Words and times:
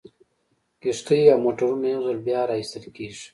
کښتۍ 0.81 1.21
او 1.33 1.39
موټرونه 1.45 1.85
یو 1.89 2.01
ځل 2.07 2.17
بیا 2.27 2.41
را 2.47 2.55
ایستل 2.57 2.83
کیږي 2.97 3.25